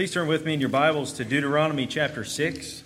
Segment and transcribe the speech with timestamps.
[0.00, 2.82] Please turn with me in your Bibles to Deuteronomy chapter 6.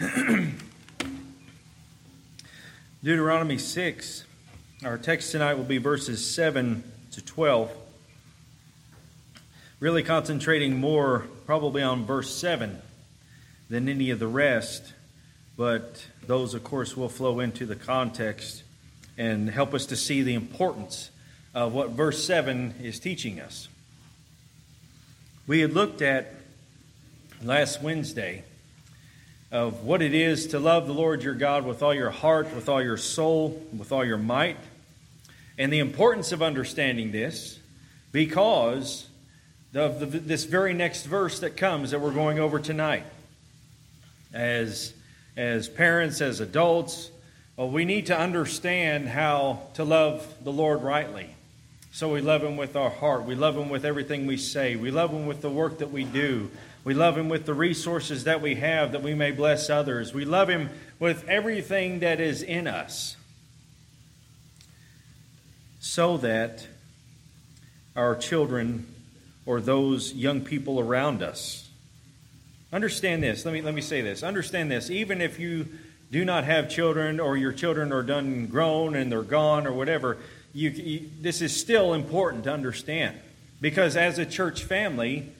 [3.04, 4.24] Deuteronomy 6.
[4.84, 6.82] Our text tonight will be verses 7
[7.12, 7.81] to 12
[9.82, 12.80] really concentrating more probably on verse 7
[13.68, 14.92] than any of the rest,
[15.56, 18.62] but those, of course, will flow into the context
[19.18, 21.10] and help us to see the importance
[21.52, 23.68] of what verse 7 is teaching us.
[25.48, 26.32] We had looked at
[27.42, 28.44] last Wednesday
[29.50, 32.68] of what it is to love the Lord your God with all your heart, with
[32.68, 34.58] all your soul, with all your might,
[35.58, 37.58] and the importance of understanding this
[38.12, 39.08] because
[39.74, 43.04] of the, this very next verse that comes that we're going over tonight.
[44.32, 44.92] As,
[45.36, 47.10] as parents, as adults,
[47.56, 51.34] well, we need to understand how to love the Lord rightly.
[51.92, 53.24] So we love Him with our heart.
[53.24, 54.76] We love Him with everything we say.
[54.76, 56.50] We love Him with the work that we do.
[56.84, 60.14] We love Him with the resources that we have that we may bless others.
[60.14, 63.16] We love Him with everything that is in us
[65.80, 66.66] so that
[67.94, 68.86] our children
[69.46, 71.68] or those young people around us.
[72.72, 73.44] Understand this.
[73.44, 74.22] Let me, let me say this.
[74.22, 74.90] Understand this.
[74.90, 75.68] Even if you
[76.10, 80.18] do not have children or your children are done grown and they're gone or whatever,
[80.54, 83.18] you, you, this is still important to understand.
[83.60, 85.30] Because as a church family,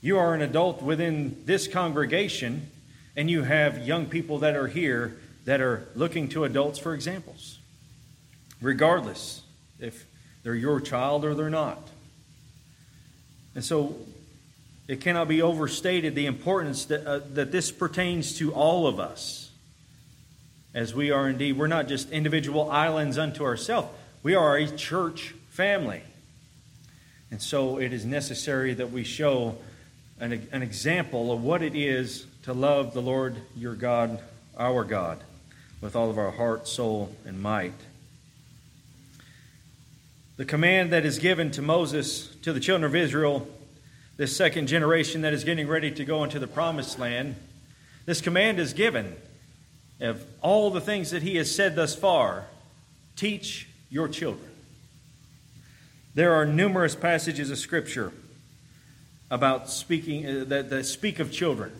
[0.00, 2.70] you are an adult within this congregation
[3.16, 7.58] and you have young people that are here that are looking to adults for examples,
[8.60, 9.42] regardless
[9.80, 10.06] if
[10.42, 11.88] they're your child or they're not.
[13.58, 13.96] And so
[14.86, 19.50] it cannot be overstated the importance that, uh, that this pertains to all of us.
[20.74, 23.88] As we are indeed, we're not just individual islands unto ourselves,
[24.22, 26.02] we are a church family.
[27.32, 29.58] And so it is necessary that we show
[30.20, 34.22] an, an example of what it is to love the Lord your God,
[34.56, 35.18] our God,
[35.80, 37.74] with all of our heart, soul, and might.
[40.38, 43.48] The command that is given to Moses, to the children of Israel,
[44.16, 47.34] this second generation that is getting ready to go into the promised land,
[48.06, 49.16] this command is given
[50.00, 52.46] of all the things that he has said thus far
[53.16, 54.48] teach your children.
[56.14, 58.12] There are numerous passages of Scripture
[59.32, 61.72] about speaking uh, that, that speak of children.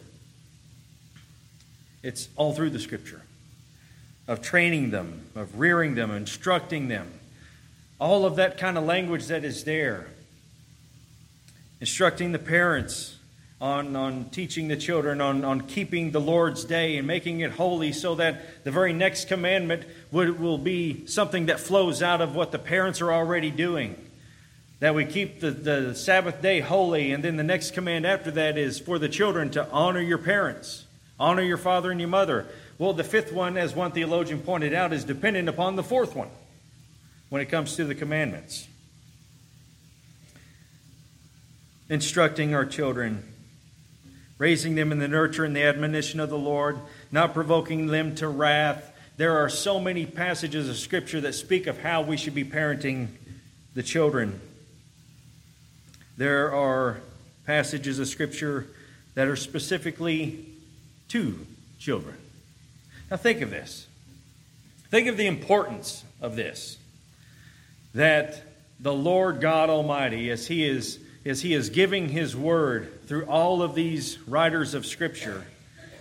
[2.02, 3.22] It's all through the Scripture
[4.26, 7.17] of training them, of rearing them, instructing them,
[8.00, 10.06] all of that kind of language that is there.
[11.80, 13.16] Instructing the parents
[13.60, 17.92] on, on teaching the children on, on keeping the Lord's day and making it holy
[17.92, 22.52] so that the very next commandment would, will be something that flows out of what
[22.52, 23.96] the parents are already doing.
[24.80, 28.56] That we keep the, the Sabbath day holy, and then the next command after that
[28.56, 30.84] is for the children to honor your parents,
[31.18, 32.46] honor your father and your mother.
[32.78, 36.28] Well, the fifth one, as one theologian pointed out, is dependent upon the fourth one
[37.28, 38.66] when it comes to the commandments.
[41.88, 43.22] Instructing our children,
[44.38, 46.78] raising them in the nurture and the admonition of the Lord,
[47.10, 48.92] not provoking them to wrath.
[49.16, 53.08] There are so many passages of Scripture that speak of how we should be parenting
[53.74, 54.40] the children.
[56.16, 57.00] There are
[57.46, 58.66] passages of Scripture
[59.14, 60.46] that are specifically
[61.08, 61.46] to
[61.78, 62.16] children.
[63.10, 63.86] Now, think of this.
[64.90, 66.78] Think of the importance of this
[67.94, 68.42] that
[68.80, 73.62] the Lord God Almighty, as He is, as He is giving His word through all
[73.62, 75.44] of these writers of Scripture,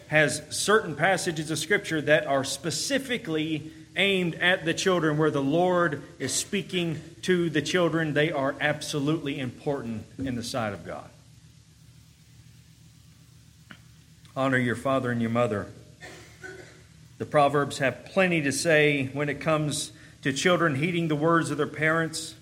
[0.08, 6.03] has certain passages of Scripture that are specifically aimed at the children, where the Lord
[6.20, 8.14] is speaking to the children.
[8.14, 11.09] They are absolutely important in the sight of God.
[14.35, 15.66] Honor your father and your mother.
[17.17, 19.91] The Proverbs have plenty to say when it comes
[20.28, 22.35] to children heeding the words of their parents.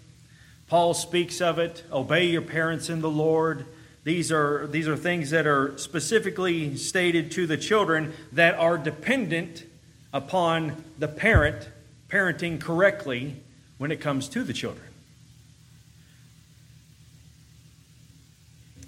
[0.68, 3.64] Paul speaks of it obey your parents in the Lord.
[4.04, 9.66] These are, these are things that are specifically stated to the children that are dependent
[10.12, 11.70] upon the parent
[12.10, 13.36] parenting correctly
[13.78, 14.88] when it comes to the children.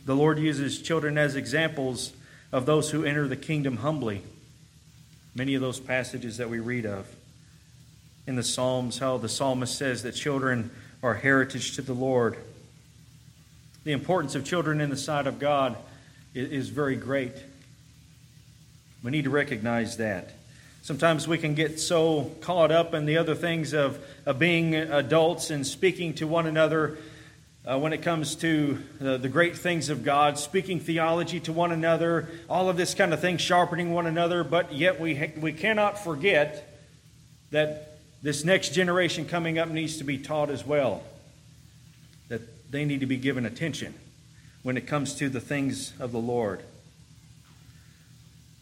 [0.08, 2.14] The Lord uses children as examples
[2.52, 4.24] of those who enter the kingdom humbly.
[5.36, 7.08] Many of those passages that we read of
[8.28, 10.70] in the Psalms how the psalmist says that children
[11.02, 12.38] are heritage to the Lord.
[13.86, 15.78] The importance of children in the sight of God
[16.36, 17.32] is very great.
[19.02, 20.34] We need to recognize that.
[20.82, 25.50] Sometimes we can get so caught up in the other things of, of being adults
[25.50, 26.98] and speaking to one another
[27.66, 31.72] uh, when it comes to uh, the great things of God, speaking theology to one
[31.72, 35.52] another, all of this kind of thing, sharpening one another, but yet we, ha- we
[35.52, 36.80] cannot forget
[37.52, 41.04] that this next generation coming up needs to be taught as well,
[42.30, 43.94] that they need to be given attention
[44.64, 46.62] when it comes to the things of the Lord.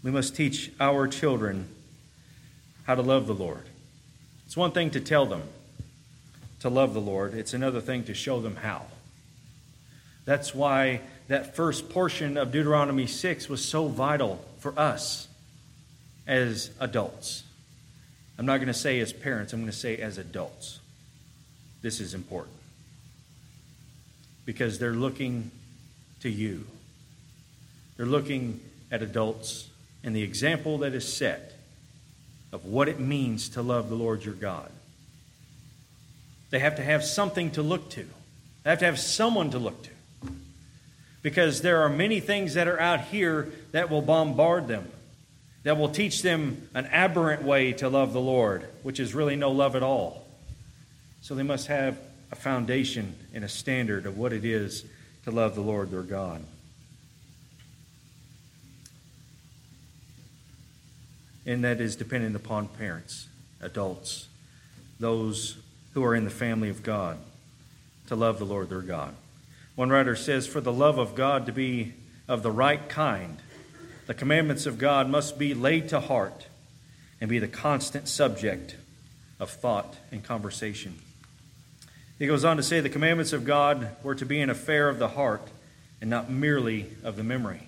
[0.03, 1.67] We must teach our children
[2.85, 3.63] how to love the Lord.
[4.45, 5.43] It's one thing to tell them
[6.59, 8.83] to love the Lord, it's another thing to show them how.
[10.25, 15.27] That's why that first portion of Deuteronomy 6 was so vital for us
[16.27, 17.43] as adults.
[18.37, 20.79] I'm not going to say as parents, I'm going to say as adults.
[21.81, 22.55] This is important.
[24.45, 25.51] Because they're looking
[26.21, 26.65] to you.
[27.97, 28.59] They're looking
[28.91, 29.69] at adults
[30.03, 31.53] and the example that is set
[32.53, 34.69] of what it means to love the Lord your God.
[36.51, 38.07] They have to have something to look to,
[38.63, 39.89] they have to have someone to look to.
[41.23, 44.87] Because there are many things that are out here that will bombard them,
[45.65, 49.51] that will teach them an aberrant way to love the Lord, which is really no
[49.51, 50.25] love at all.
[51.21, 51.97] So they must have
[52.31, 54.85] a foundation and a standard of what it is
[55.25, 56.41] to love the Lord their God.
[61.45, 63.27] and that is dependent upon parents,
[63.61, 64.27] adults,
[64.99, 65.57] those
[65.93, 67.17] who are in the family of God,
[68.07, 69.13] to love the Lord their God.
[69.75, 71.93] One writer says, For the love of God to be
[72.27, 73.37] of the right kind,
[74.07, 76.47] the commandments of God must be laid to heart
[77.19, 78.75] and be the constant subject
[79.39, 80.95] of thought and conversation.
[82.19, 84.99] He goes on to say, The commandments of God were to be an affair of
[84.99, 85.47] the heart
[86.01, 87.67] and not merely of the memory.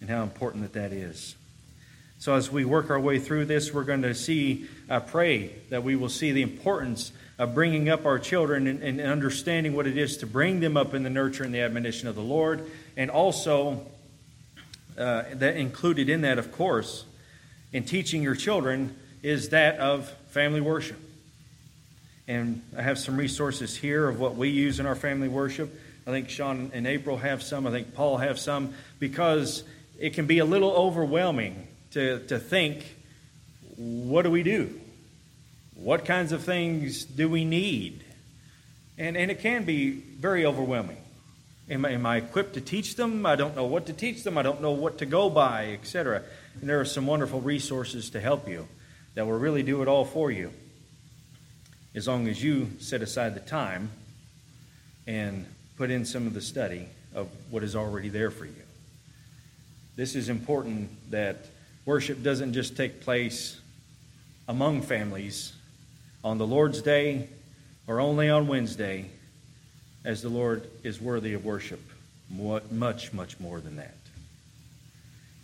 [0.00, 1.34] And how important that that is.
[2.18, 5.82] So, as we work our way through this, we're going to see, I pray that
[5.82, 9.98] we will see the importance of bringing up our children and, and, understanding what it
[9.98, 12.70] is to bring them up in the nurture and the admonition of the Lord.
[12.96, 13.86] And also,
[14.98, 17.04] uh, that included in that, of course,
[17.72, 20.98] in teaching your children, is that of family worship.
[22.26, 25.74] And I have some resources here of what we use in our family worship.
[26.06, 27.66] I think Sean and April have some.
[27.66, 29.64] I think Paul have some because
[29.98, 32.84] it can be a little overwhelming to, to think
[33.76, 34.80] what do we do?
[35.74, 38.04] What kinds of things do we need?
[38.96, 41.03] And, and it can be very overwhelming.
[41.70, 43.24] Am, am I equipped to teach them?
[43.24, 44.36] I don't know what to teach them.
[44.36, 46.22] I don't know what to go by, etc.
[46.60, 48.68] And there are some wonderful resources to help you
[49.14, 50.52] that will really do it all for you
[51.94, 53.90] as long as you set aside the time
[55.06, 55.46] and
[55.76, 58.52] put in some of the study of what is already there for you.
[59.96, 61.46] This is important that
[61.86, 63.60] worship doesn't just take place
[64.48, 65.52] among families
[66.24, 67.28] on the Lord's day
[67.86, 69.10] or only on Wednesday,
[70.04, 71.80] as the Lord is worthy of worship.
[72.30, 73.94] Much, much more than that.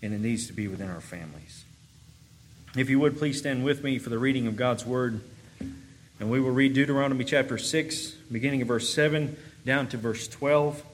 [0.02, 1.64] And it needs to be within our families.
[2.76, 5.20] If you would, please stand with me for the reading of God's Word.
[6.18, 10.84] And we will read Deuteronomy chapter 6, beginning of verse 7 down to verse 12.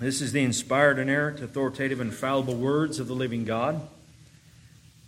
[0.00, 3.86] This is the inspired, inerrant, authoritative, infallible words of the living God.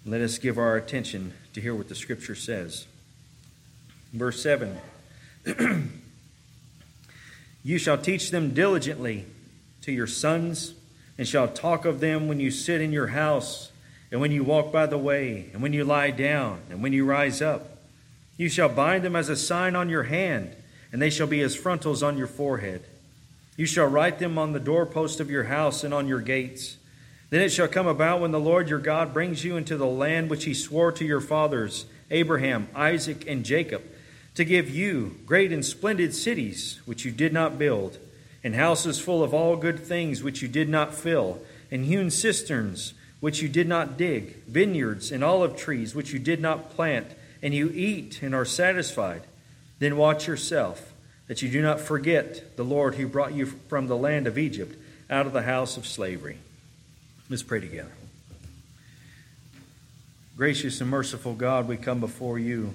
[0.05, 2.87] Let us give our attention to hear what the Scripture says.
[4.13, 4.79] Verse 7
[7.67, 9.25] You shall teach them diligently
[9.83, 10.75] to your sons,
[11.19, 13.73] and shall talk of them when you sit in your house,
[14.13, 17.05] and when you walk by the way, and when you lie down, and when you
[17.05, 17.79] rise up.
[18.37, 20.55] You shall bind them as a sign on your hand,
[20.93, 22.85] and they shall be as frontals on your forehead.
[23.57, 26.77] You shall write them on the doorpost of your house and on your gates.
[27.31, 30.31] Then it shall come about when the Lord your God brings you into the land
[30.31, 33.83] which he swore to your fathers, Abraham, Isaac, and Jacob,
[34.37, 37.99] to give you great and splendid cities which you did not build,
[38.45, 41.41] and houses full of all good things which you did not fill,
[41.71, 46.41] and hewn cisterns which you did not dig, vineyards and olive trees which you did
[46.41, 47.09] not plant,
[47.43, 49.23] and you eat and are satisfied.
[49.79, 50.93] Then watch yourself
[51.29, 54.77] that you do not forget the Lord who brought you from the land of Egypt
[55.11, 56.39] out of the house of slavery.
[57.29, 57.93] Let's pray together.
[60.37, 62.75] Gracious and merciful God, we come before you,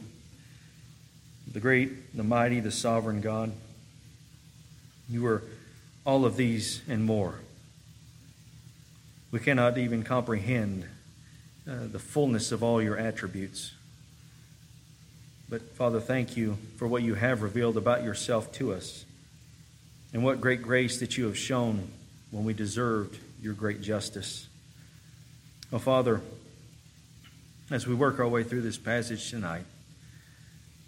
[1.52, 3.52] the great, the mighty, the sovereign God.
[5.10, 5.44] You are
[6.06, 7.40] all of these and more.
[9.32, 10.86] We cannot even comprehend
[11.70, 13.72] uh, the fullness of all your attributes.
[15.50, 19.06] But Father, thank you for what you have revealed about yourself to us.
[20.14, 21.90] And what great grace that you have shown
[22.32, 24.48] when we deserved your great justice.
[25.72, 26.22] Oh, Father,
[27.70, 29.64] as we work our way through this passage tonight,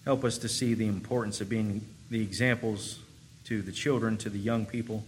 [0.06, 3.00] help us to see the importance of being the examples
[3.46, 5.04] to the children, to the young people,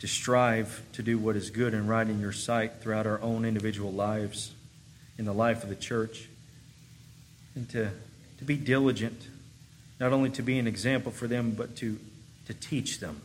[0.00, 3.44] to strive to do what is good and right in your sight throughout our own
[3.44, 4.52] individual lives,
[5.18, 6.28] in the life of the church,
[7.54, 7.90] and to,
[8.38, 9.28] to be diligent,
[10.00, 11.98] not only to be an example for them, but to,
[12.46, 13.20] to teach them,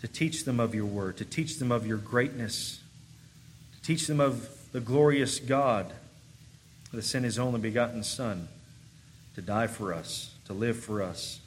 [0.00, 2.80] to teach them of your word, to teach them of your greatness,
[3.74, 5.92] to teach them of the glorious God
[6.92, 8.48] that sent his only begotten Son
[9.34, 11.40] to die for us, to live for us,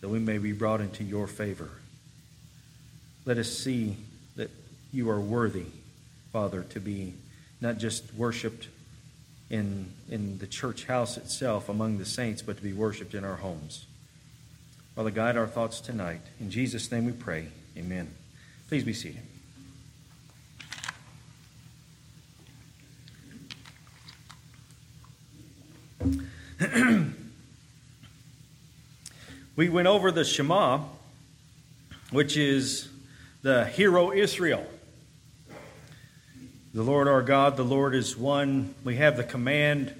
[0.00, 1.70] that we may be brought into your favor.
[3.24, 3.96] Let us see
[4.36, 4.50] that
[4.92, 5.66] you are worthy,
[6.32, 7.14] Father, to be
[7.60, 8.68] not just worshiped
[9.50, 13.36] in, in the church house itself among the saints, but to be worshiped in our
[13.36, 13.86] homes.
[14.94, 16.22] Father, guide our thoughts tonight.
[16.40, 17.48] In Jesus' name we pray.
[17.76, 18.14] Amen.
[18.68, 19.22] Please be seated.
[29.56, 30.80] we went over the Shema,
[32.10, 32.88] which is
[33.42, 34.66] the Hear O Israel.
[36.74, 38.74] The Lord our God, the Lord is one.
[38.84, 39.94] We have the command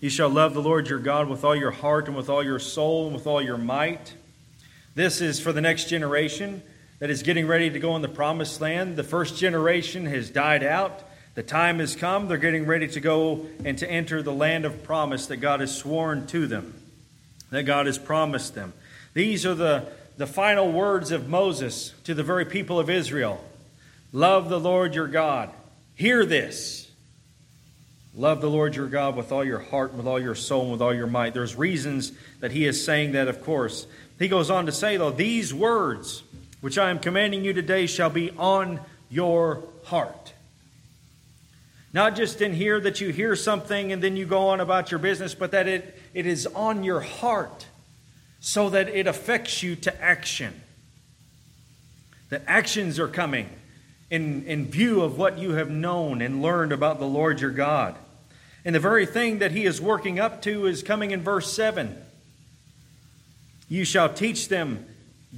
[0.00, 2.58] You shall love the Lord your God with all your heart and with all your
[2.58, 4.14] soul and with all your might.
[4.94, 6.62] This is for the next generation
[7.00, 8.96] that is getting ready to go in the promised land.
[8.96, 11.02] The first generation has died out.
[11.34, 12.28] The time has come.
[12.28, 15.74] They're getting ready to go and to enter the land of promise that God has
[15.76, 16.74] sworn to them,
[17.50, 18.72] that God has promised them.
[19.14, 19.86] These are the,
[20.16, 23.42] the final words of Moses to the very people of Israel
[24.14, 25.48] Love the Lord your God.
[25.94, 26.90] Hear this.
[28.14, 30.82] Love the Lord your God with all your heart, with all your soul, and with
[30.82, 31.32] all your might.
[31.32, 33.86] There's reasons that he is saying that, of course.
[34.18, 36.22] He goes on to say, though, these words
[36.60, 40.34] which I am commanding you today shall be on your heart.
[41.92, 44.98] Not just in here that you hear something and then you go on about your
[44.98, 47.66] business, but that it, it is on your heart
[48.40, 50.60] so that it affects you to action.
[52.30, 53.50] That actions are coming
[54.10, 57.94] in, in view of what you have known and learned about the Lord your God.
[58.64, 61.96] And the very thing that he is working up to is coming in verse 7.
[63.68, 64.86] You shall teach them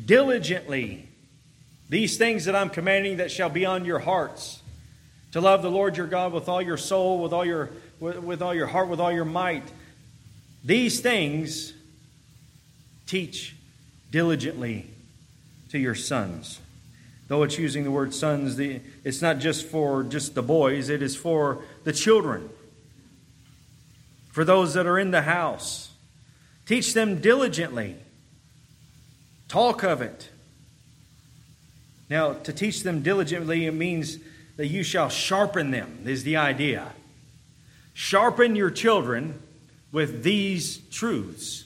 [0.06, 1.08] diligently
[1.88, 4.60] these things that I'm commanding that shall be on your hearts
[5.34, 8.54] to love the Lord your God with all your soul, with all your, with all
[8.54, 9.64] your heart, with all your might.
[10.64, 11.72] These things
[13.08, 13.56] teach
[14.12, 14.86] diligently
[15.70, 16.60] to your sons.
[17.26, 21.02] Though it's using the word sons, the, it's not just for just the boys, it
[21.02, 22.48] is for the children,
[24.30, 25.90] for those that are in the house.
[26.64, 27.96] Teach them diligently.
[29.48, 30.28] Talk of it.
[32.08, 34.18] Now, to teach them diligently, it means
[34.56, 36.92] that you shall sharpen them, is the idea.
[37.92, 39.40] Sharpen your children
[39.92, 41.64] with these truths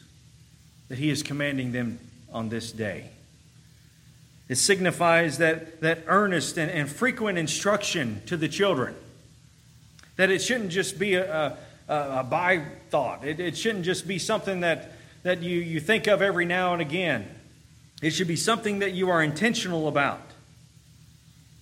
[0.89, 1.99] that he is commanding them
[2.33, 3.11] on this day.
[4.49, 8.95] It signifies that, that earnest and, and frequent instruction to the children.
[10.17, 14.19] That it shouldn't just be a, a, a by thought, it, it shouldn't just be
[14.19, 14.93] something that,
[15.23, 17.29] that you, you think of every now and again.
[18.01, 20.23] It should be something that you are intentional about.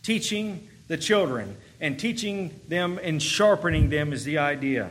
[0.02, 4.90] Teaching the children and teaching them and sharpening them is the idea.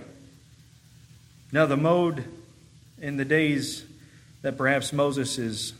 [1.52, 2.26] Now, the mode
[3.02, 3.86] in the days
[4.42, 5.74] that perhaps Moses is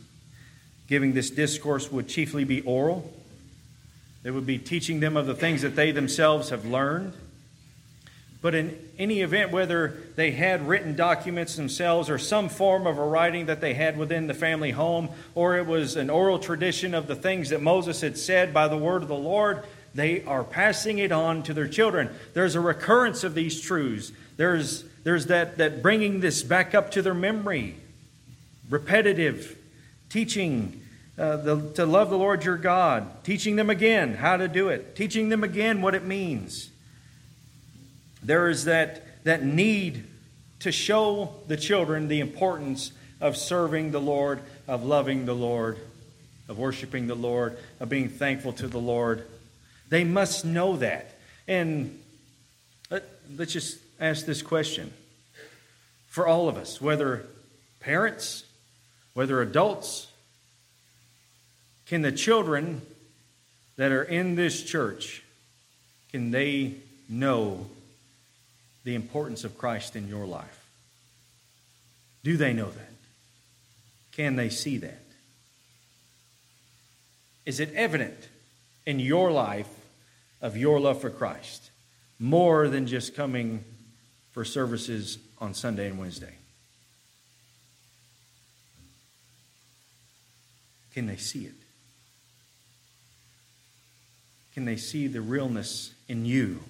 [0.88, 3.12] giving this discourse would chiefly be oral.
[4.22, 7.12] They would be teaching them of the things that they themselves have learned.
[8.42, 13.04] But in any event, whether they had written documents themselves or some form of a
[13.04, 17.06] writing that they had within the family home, or it was an oral tradition of
[17.06, 19.64] the things that Moses had said by the word of the Lord,
[19.96, 22.10] they are passing it on to their children.
[22.34, 24.12] There's a recurrence of these truths.
[24.36, 27.76] There's, there's that, that bringing this back up to their memory,
[28.68, 29.56] repetitive
[30.10, 30.82] teaching
[31.18, 34.94] uh, the, to love the Lord your God, teaching them again how to do it,
[34.94, 36.70] teaching them again what it means.
[38.22, 40.04] There is that, that need
[40.60, 45.78] to show the children the importance of serving the Lord, of loving the Lord,
[46.48, 49.26] of worshiping the Lord, of being thankful to the Lord.
[49.88, 51.16] They must know that.
[51.46, 52.00] And
[52.90, 53.00] uh,
[53.36, 54.92] let, us just ask this question
[56.08, 57.26] for all of us, whether
[57.80, 58.44] parents,
[59.14, 60.08] whether adults,
[61.86, 62.82] can the children
[63.76, 65.22] that are in this church,
[66.10, 66.74] can they
[67.08, 67.66] know
[68.84, 70.64] the importance of Christ in your life?
[72.24, 72.92] Do they know that?
[74.12, 75.02] Can they see that?
[77.44, 78.28] Is it evident
[78.86, 79.68] in your life
[80.46, 81.70] of your love for Christ
[82.20, 83.64] more than just coming
[84.30, 86.34] for services on Sunday and Wednesday?
[90.94, 91.54] Can they see it?
[94.54, 96.60] Can they see the realness in you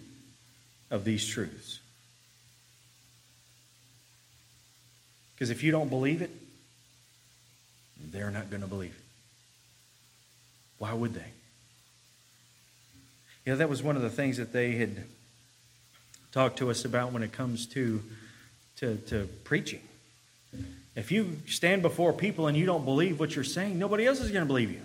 [0.90, 1.80] of these truths?
[5.35, 6.30] Because if you don't believe it,
[8.11, 9.04] they're not going to believe it.
[10.78, 11.30] Why would they?
[13.47, 15.05] You know, that was one of the things that they had
[16.33, 18.03] talked to us about when it comes to,
[18.79, 19.81] to, to preaching.
[20.97, 24.33] If you stand before people and you don't believe what you're saying, nobody else is
[24.33, 24.81] going to believe you.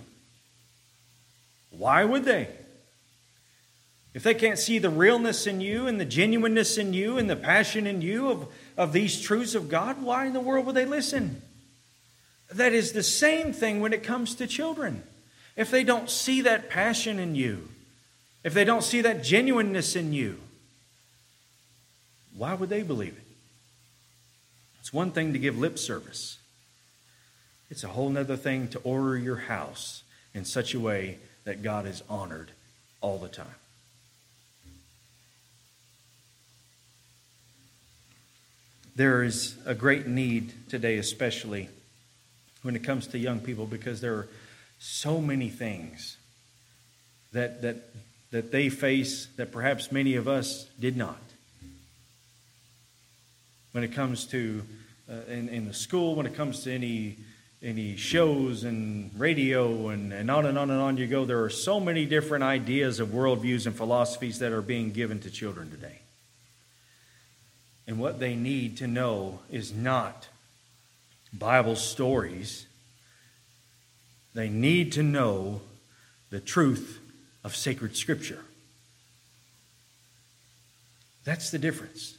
[1.70, 2.48] Why would they?
[4.14, 7.34] If they can't see the realness in you and the genuineness in you and the
[7.34, 10.84] passion in you of, of these truths of God, why in the world would they
[10.84, 11.42] listen?
[12.52, 15.02] That is the same thing when it comes to children.
[15.56, 17.68] If they don't see that passion in you,
[18.44, 20.38] if they don't see that genuineness in you,
[22.36, 23.26] why would they believe it?
[24.80, 26.38] It's one thing to give lip service,
[27.70, 30.02] it's a whole other thing to order your house
[30.34, 32.50] in such a way that God is honored
[33.00, 33.46] all the time.
[38.94, 41.70] There is a great need today, especially
[42.62, 44.28] when it comes to young people, because there are
[44.78, 46.18] so many things
[47.32, 47.76] that, that,
[48.32, 51.20] that they face that perhaps many of us did not
[53.72, 54.62] when it comes to
[55.10, 57.16] uh, in, in the school, when it comes to any
[57.62, 61.24] any shows and radio and, and on and on and on you go.
[61.24, 65.30] There are so many different ideas of worldviews and philosophies that are being given to
[65.30, 66.00] children today.
[67.86, 70.26] And what they need to know is not
[71.32, 72.66] Bible stories.
[74.34, 75.60] They need to know
[76.30, 76.98] the truth
[77.44, 78.44] of sacred scripture.
[81.24, 82.16] That's the difference.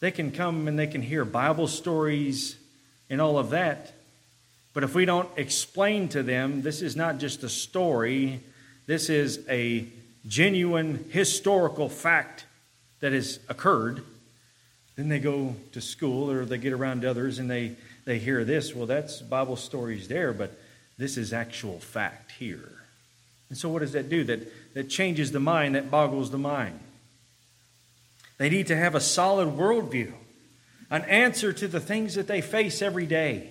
[0.00, 2.56] They can come and they can hear Bible stories
[3.08, 3.92] and all of that.
[4.74, 8.40] But if we don't explain to them, this is not just a story,
[8.86, 9.86] this is a
[10.26, 12.46] genuine historical fact
[13.00, 14.02] that has occurred,
[14.96, 18.74] then they go to school or they get around others and they, they hear this.
[18.74, 20.58] Well, that's Bible stories there, but
[20.98, 22.81] this is actual fact here.
[23.52, 24.24] And so, what does that do?
[24.24, 26.80] That, that changes the mind, that boggles the mind.
[28.38, 30.14] They need to have a solid worldview,
[30.88, 33.50] an answer to the things that they face every day.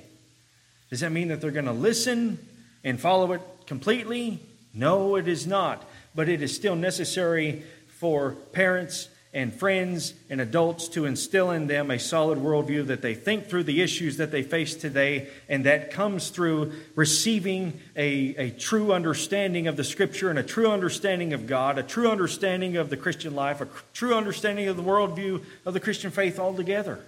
[0.89, 2.39] Does that mean that they're going to listen
[2.83, 4.39] and follow it completely?
[4.73, 5.87] No, it is not.
[6.15, 7.61] But it is still necessary
[7.99, 13.15] for parents and friends and adults to instill in them a solid worldview that they
[13.15, 18.49] think through the issues that they face today, and that comes through receiving a, a
[18.51, 22.89] true understanding of the Scripture and a true understanding of God, a true understanding of
[22.89, 26.99] the Christian life, a true understanding of the worldview of the Christian faith altogether.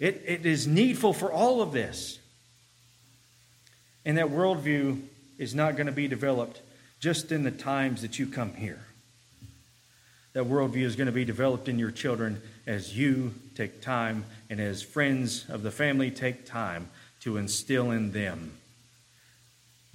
[0.00, 2.18] It, it is needful for all of this.
[4.04, 5.00] And that worldview
[5.38, 6.60] is not going to be developed
[6.98, 8.84] just in the times that you come here
[10.34, 14.60] that worldview is going to be developed in your children as you take time and
[14.60, 16.88] as friends of the family take time
[17.20, 18.52] to instill in them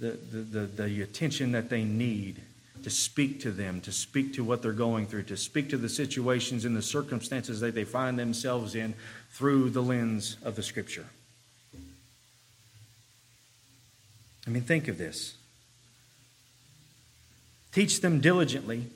[0.00, 2.40] the, the, the, the, attention that they need
[2.82, 5.90] to speak to them, to speak to what they're going through, to speak to the
[5.90, 8.94] situations and the circumstances that they find themselves in
[9.32, 11.04] through the lens of the Scripture.
[14.46, 15.34] I mean, think of this.
[17.72, 18.86] Teach them diligently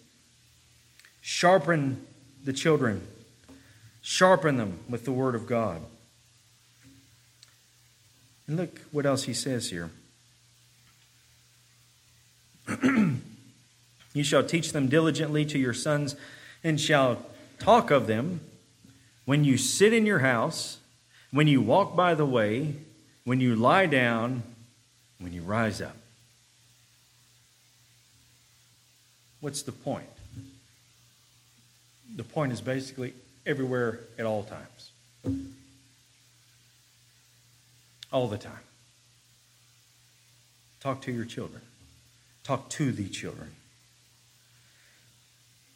[1.26, 2.06] Sharpen
[2.44, 3.00] the children,
[4.02, 5.80] sharpen them with the Word of God.
[8.46, 9.88] And look what else he says here.
[14.12, 16.14] you shall teach them diligently to your sons,
[16.62, 17.24] and shall
[17.58, 18.40] talk of them
[19.24, 20.76] when you sit in your house,
[21.30, 22.74] when you walk by the way,
[23.24, 24.42] when you lie down,
[25.18, 25.96] when you rise up.
[29.40, 30.13] What's the point?
[32.16, 33.14] The point is basically
[33.46, 35.50] everywhere at all times.
[38.12, 38.52] All the time.
[40.80, 41.62] Talk to your children.
[42.44, 43.52] Talk to the children.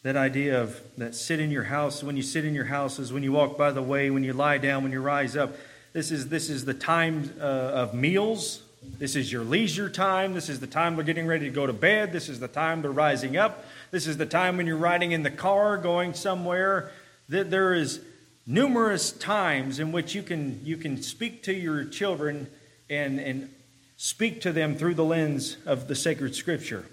[0.02, 3.22] That idea of that sit in your house, when you sit in your houses, when
[3.22, 5.56] you walk by the way, when you lie down, when you rise up.
[5.92, 8.62] This is, this is the time uh, of meals.
[8.98, 10.34] This is your leisure time.
[10.34, 12.12] This is the time we're getting ready to go to bed.
[12.12, 13.64] This is the time they're rising up.
[13.90, 16.90] This is the time when you're riding in the car going somewhere.
[17.28, 18.00] That there is
[18.46, 22.48] numerous times in which you can, you can speak to your children
[22.88, 23.50] and, and
[23.98, 26.86] speak to them through the lens of the sacred scripture,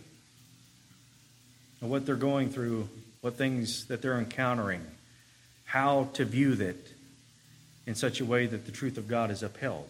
[1.80, 2.90] and what they're going through,
[3.22, 4.82] what things that they're encountering,
[5.66, 6.76] how to view that
[7.88, 9.88] in such a way that the truth of God is upheld.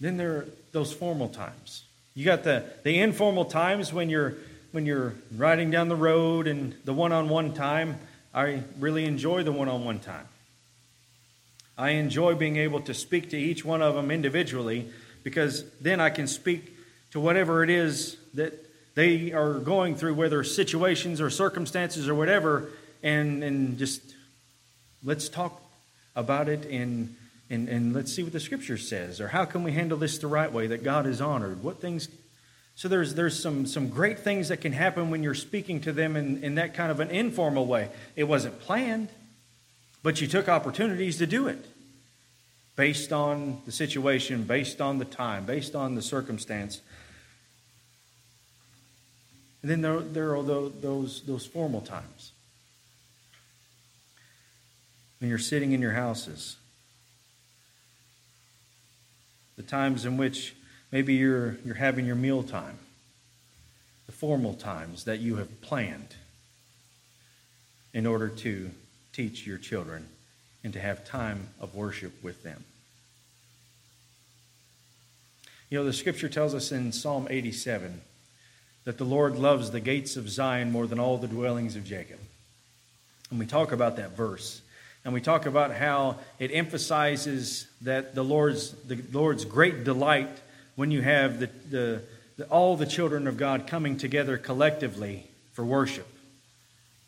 [0.00, 1.84] Then there are those formal times.
[2.14, 4.34] You got the, the informal times when you're
[4.72, 7.98] when you're riding down the road and the one-on-one time.
[8.34, 10.28] I really enjoy the one-on-one time.
[11.78, 14.90] I enjoy being able to speak to each one of them individually
[15.22, 16.76] because then I can speak
[17.10, 18.52] to whatever it is that
[18.94, 22.70] they are going through, whether situations or circumstances or whatever,
[23.02, 24.00] and, and just
[25.04, 25.62] let's talk
[26.14, 27.14] about it and,
[27.50, 30.26] and, and let's see what the scripture says, or how can we handle this the
[30.26, 31.62] right way that God is honored?
[31.62, 32.08] What things
[32.76, 36.14] so there's, there's some, some great things that can happen when you're speaking to them
[36.14, 37.88] in, in that kind of an informal way.
[38.16, 39.08] It wasn't planned,
[40.02, 41.64] but you took opportunities to do it
[42.76, 46.82] based on the situation, based on the time, based on the circumstance.
[49.62, 52.32] And then there, there are those, those formal times
[55.18, 56.56] when you're sitting in your houses,
[59.56, 60.54] the times in which
[60.92, 62.78] maybe you're, you're having your meal time,
[64.06, 66.16] the formal times that you have planned
[67.92, 68.70] in order to
[69.12, 70.06] teach your children
[70.62, 72.64] and to have time of worship with them.
[75.70, 78.00] You know, the scripture tells us in Psalm 87
[78.84, 82.20] that the Lord loves the gates of Zion more than all the dwellings of Jacob.
[83.30, 84.62] And we talk about that verse.
[85.04, 90.28] And we talk about how it emphasizes that the Lord's, the Lord's great delight
[90.76, 92.02] when you have the, the,
[92.36, 96.06] the, all the children of God coming together collectively for worship.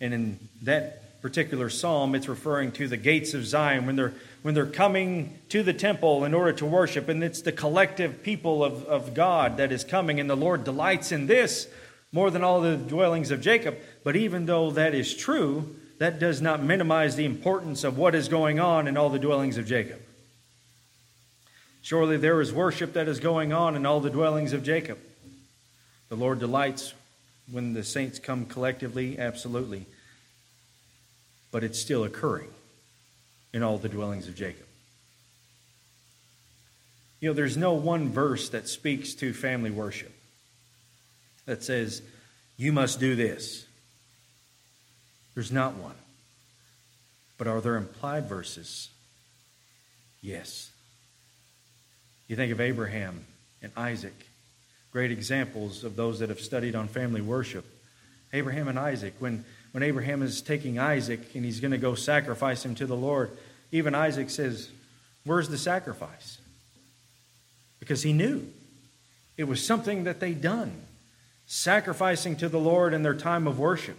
[0.00, 4.54] And in that particular psalm, it's referring to the gates of Zion when they're, when
[4.54, 7.08] they're coming to the temple in order to worship.
[7.08, 10.18] And it's the collective people of, of God that is coming.
[10.20, 11.68] And the Lord delights in this
[12.12, 13.76] more than all the dwellings of Jacob.
[14.04, 18.28] But even though that is true, that does not minimize the importance of what is
[18.28, 20.00] going on in all the dwellings of Jacob.
[21.88, 24.98] Surely there is worship that is going on in all the dwellings of Jacob.
[26.10, 26.92] The Lord delights
[27.50, 29.86] when the saints come collectively, absolutely.
[31.50, 32.50] But it's still occurring
[33.54, 34.66] in all the dwellings of Jacob.
[37.20, 40.12] You know, there's no one verse that speaks to family worship
[41.46, 42.02] that says,
[42.58, 43.64] you must do this.
[45.34, 45.96] There's not one.
[47.38, 48.90] But are there implied verses?
[50.20, 50.70] Yes.
[52.28, 53.24] You think of Abraham
[53.62, 54.14] and Isaac,
[54.92, 57.64] great examples of those that have studied on family worship.
[58.32, 62.64] Abraham and Isaac, when, when Abraham is taking Isaac and he's going to go sacrifice
[62.64, 63.30] him to the Lord,
[63.72, 64.68] even Isaac says,
[65.24, 66.38] Where's the sacrifice?
[67.80, 68.46] Because he knew
[69.36, 70.72] it was something that they'd done,
[71.46, 73.98] sacrificing to the Lord in their time of worship.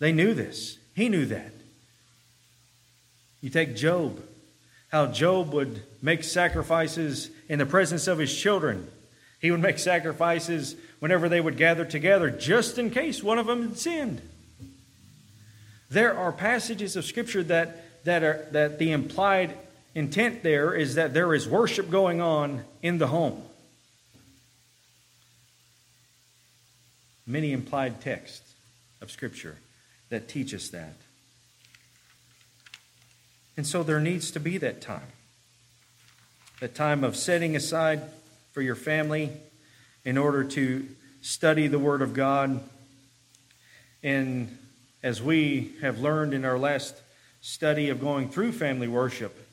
[0.00, 0.78] They knew this.
[0.96, 1.52] He knew that.
[3.40, 4.20] You take Job,
[4.94, 8.86] how Job would make sacrifices in the presence of his children.
[9.40, 13.70] He would make sacrifices whenever they would gather together, just in case one of them
[13.70, 14.22] had sinned.
[15.90, 19.58] There are passages of Scripture that, that, are, that the implied
[19.96, 23.42] intent there is that there is worship going on in the home.
[27.26, 28.54] Many implied texts
[29.00, 29.56] of Scripture
[30.10, 30.94] that teach us that.
[33.56, 35.12] And so there needs to be that time.
[36.60, 38.02] That time of setting aside
[38.52, 39.30] for your family
[40.04, 40.86] in order to
[41.22, 42.62] study the Word of God.
[44.02, 44.58] And
[45.02, 46.96] as we have learned in our last
[47.40, 49.46] study of going through family worship,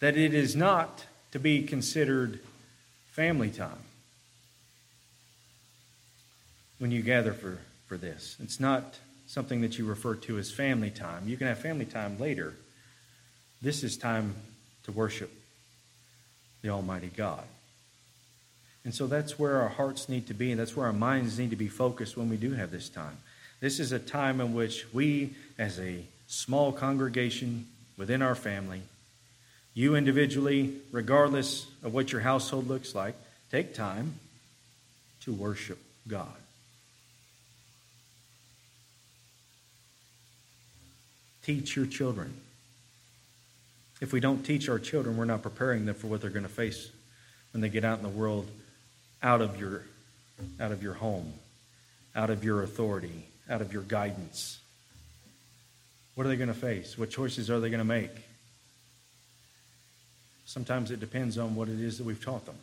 [0.00, 2.40] that it is not to be considered
[3.12, 3.78] family time
[6.78, 8.36] when you gather for, for this.
[8.42, 11.26] It's not something that you refer to as family time.
[11.26, 12.54] You can have family time later.
[13.64, 14.34] This is time
[14.82, 15.32] to worship
[16.60, 17.42] the Almighty God.
[18.84, 21.48] And so that's where our hearts need to be, and that's where our minds need
[21.48, 23.16] to be focused when we do have this time.
[23.60, 28.82] This is a time in which we, as a small congregation within our family,
[29.72, 33.14] you individually, regardless of what your household looks like,
[33.50, 34.16] take time
[35.22, 36.36] to worship God.
[41.42, 42.34] Teach your children.
[44.04, 46.48] If we don't teach our children, we're not preparing them for what they're going to
[46.50, 46.90] face
[47.54, 48.46] when they get out in the world
[49.22, 49.86] out of your
[50.60, 51.32] out of your home,
[52.14, 54.60] out of your authority, out of your guidance.
[56.16, 56.98] What are they going to face?
[56.98, 58.10] What choices are they going to make?
[60.44, 62.58] Sometimes it depends on what it is that we've taught them.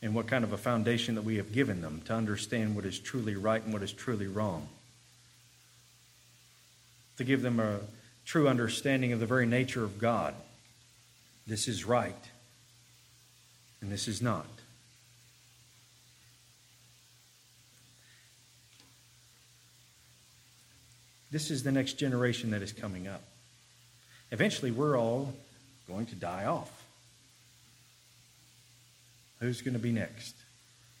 [0.00, 2.98] and what kind of a foundation that we have given them to understand what is
[3.00, 4.68] truly right and what is truly wrong.
[7.16, 7.80] To give them a
[8.26, 10.34] true understanding of the very nature of God.
[11.46, 12.14] This is right,
[13.80, 14.46] and this is not.
[21.30, 23.22] This is the next generation that is coming up.
[24.32, 25.34] Eventually, we're all
[25.86, 26.84] going to die off.
[29.38, 30.34] Who's going to be next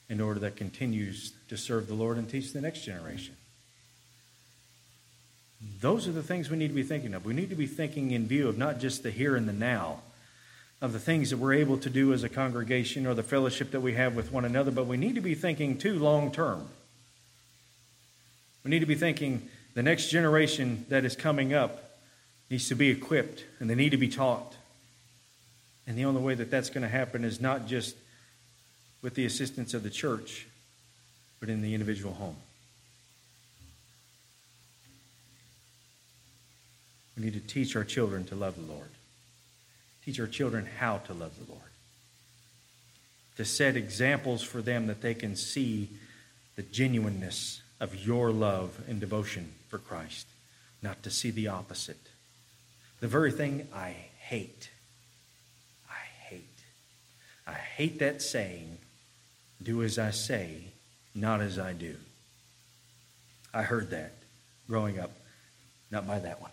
[0.08, 3.34] in order that continues to serve the Lord and teach the next generation?
[5.80, 7.24] Those are the things we need to be thinking of.
[7.24, 10.00] We need to be thinking in view of not just the here and the now,
[10.82, 13.80] of the things that we're able to do as a congregation or the fellowship that
[13.80, 16.68] we have with one another, but we need to be thinking too long term.
[18.62, 21.98] We need to be thinking the next generation that is coming up
[22.50, 24.54] needs to be equipped and they need to be taught.
[25.86, 27.96] And the only way that that's going to happen is not just
[29.02, 30.46] with the assistance of the church,
[31.40, 32.36] but in the individual home.
[37.16, 38.90] We need to teach our children to love the Lord,
[40.04, 41.62] teach our children how to love the Lord,
[43.36, 45.88] to set examples for them that they can see
[46.56, 50.26] the genuineness of your love and devotion for Christ,
[50.82, 52.08] not to see the opposite.
[53.00, 54.70] The very thing I hate.
[55.90, 56.44] I hate.
[57.46, 58.78] I hate that saying,
[59.62, 60.64] do as I say,
[61.14, 61.96] not as I do.
[63.52, 64.12] I heard that
[64.68, 65.12] growing up,
[65.90, 66.50] not by that one.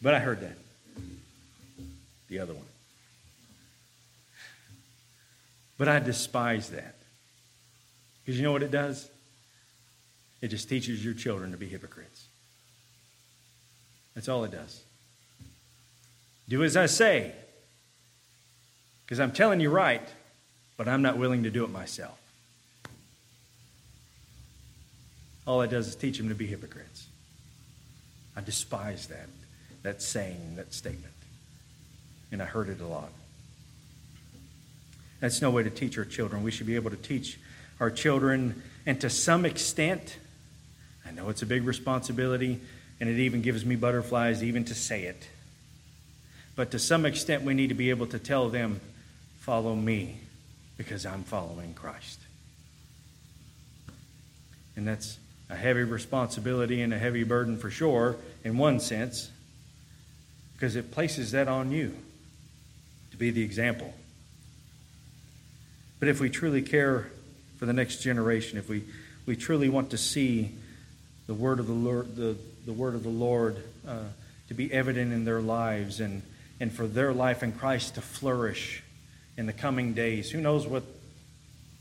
[0.00, 0.56] But I heard that.
[2.28, 2.64] The other one.
[5.76, 6.96] But I despise that.
[8.20, 9.08] Because you know what it does?
[10.40, 12.26] It just teaches your children to be hypocrites.
[14.14, 14.82] That's all it does.
[16.48, 17.32] Do as I say.
[19.04, 20.06] Because I'm telling you right,
[20.76, 22.18] but I'm not willing to do it myself.
[25.46, 27.06] All it does is teach them to be hypocrites.
[28.36, 29.28] I despise that,
[29.82, 31.12] that saying, that statement.
[32.30, 33.10] And I heard it a lot.
[35.20, 36.42] That's no way to teach our children.
[36.42, 37.38] We should be able to teach
[37.80, 40.18] our children, and to some extent,
[41.06, 42.60] I know it's a big responsibility,
[43.00, 45.28] and it even gives me butterflies even to say it.
[46.56, 48.80] But to some extent, we need to be able to tell them,
[49.38, 50.18] follow me,
[50.76, 52.18] because I'm following Christ.
[54.76, 59.30] And that's a heavy responsibility and a heavy burden for sure, in one sense,
[60.58, 61.94] because it places that on you
[63.12, 63.94] to be the example.
[66.00, 67.10] But if we truly care
[67.58, 68.82] for the next generation, if we,
[69.24, 70.50] we truly want to see
[71.28, 73.98] the word of the Lord, the, the word of the Lord uh,
[74.48, 76.22] to be evident in their lives and,
[76.58, 78.82] and for their life in Christ to flourish
[79.36, 80.28] in the coming days.
[80.30, 80.82] Who knows what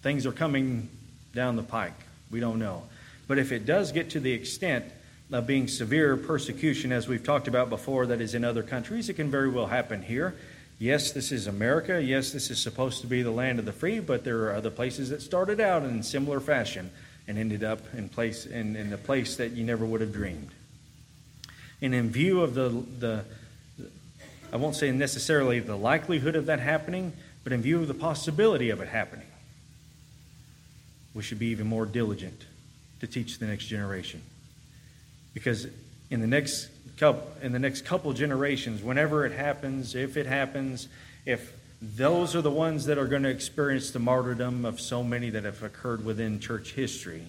[0.04, 0.88] things are coming
[1.34, 2.00] down the pike?
[2.30, 2.84] We don't know.
[3.28, 4.86] But if it does get to the extent
[5.32, 9.16] of being severe persecution, as we've talked about before, that is in other countries, it
[9.16, 10.36] can very well happen here.
[10.80, 12.02] Yes, this is America.
[12.02, 14.70] Yes, this is supposed to be the land of the free, but there are other
[14.70, 16.92] places that started out in similar fashion
[17.28, 20.52] and ended up in place in, in place that you never would have dreamed.
[21.82, 23.26] And in view of the, the
[24.54, 27.12] I won't say necessarily the likelihood of that happening,
[27.44, 29.28] but in view of the possibility of it happening,
[31.13, 32.46] we should be even more diligent
[33.02, 34.22] to teach the next generation.
[35.38, 35.67] Because
[36.10, 40.88] in the next couple, in the next couple generations, whenever it happens, if it happens,
[41.28, 45.30] if those are the ones that are going to experience the martyrdom of so many
[45.30, 47.21] that have occurred within church history,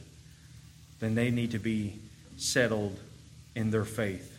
[1.00, 1.96] then they need to be
[2.38, 2.98] settled
[3.54, 4.38] in their faith.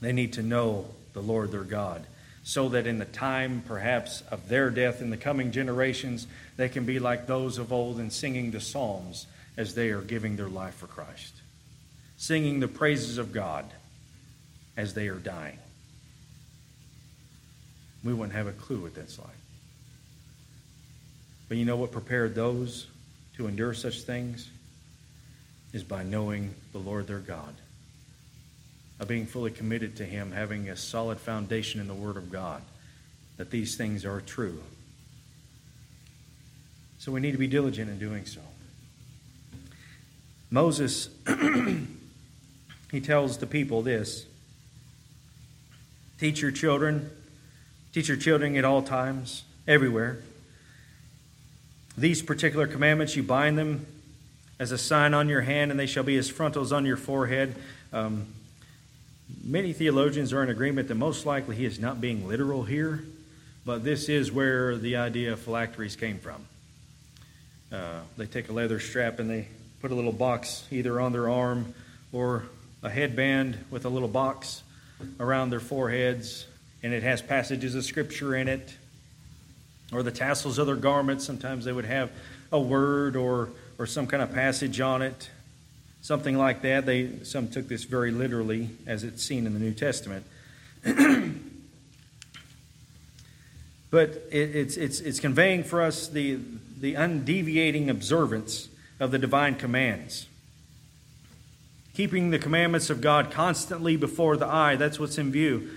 [0.00, 2.06] They need to know the Lord their God,
[2.44, 6.84] so that in the time, perhaps, of their death in the coming generations, they can
[6.84, 9.26] be like those of old in singing the Psalms
[9.56, 11.34] as they are giving their life for Christ,
[12.16, 13.66] singing the praises of God
[14.76, 15.58] as they are dying.
[18.02, 19.28] We wouldn't have a clue what that's like.
[21.48, 22.86] But you know what prepared those
[23.36, 24.50] to endure such things?
[25.72, 27.54] Is by knowing the Lord their God,
[29.00, 32.62] of being fully committed to Him, having a solid foundation in the Word of God,
[33.38, 34.62] that these things are true.
[36.98, 38.40] So we need to be diligent in doing so.
[40.50, 41.08] Moses,
[42.94, 44.24] he tells the people this
[46.20, 47.10] Teach your children.
[47.92, 50.18] Teach your children at all times, everywhere.
[51.98, 53.84] These particular commandments, you bind them
[54.60, 57.56] as a sign on your hand, and they shall be as frontals on your forehead.
[57.92, 58.26] Um,
[59.42, 63.02] Many theologians are in agreement that most likely he is not being literal here,
[63.64, 66.46] but this is where the idea of phylacteries came from.
[67.72, 69.48] Uh, they take a leather strap and they
[69.80, 71.74] put a little box either on their arm
[72.12, 72.44] or
[72.84, 74.62] a headband with a little box
[75.18, 76.46] around their foreheads,
[76.82, 78.76] and it has passages of scripture in it.
[79.90, 82.10] Or the tassels of their garments, sometimes they would have
[82.52, 85.30] a word or, or some kind of passage on it,
[86.02, 86.84] something like that.
[86.84, 90.26] They, some took this very literally, as it's seen in the New Testament.
[90.84, 90.94] but
[94.30, 96.38] it, it's, it's, it's conveying for us the,
[96.78, 98.68] the undeviating observance
[99.00, 100.26] of the divine commands.
[101.94, 105.70] Keeping the commandments of God constantly before the eye, that's what's in view.